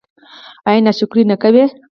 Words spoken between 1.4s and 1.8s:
کوئ؟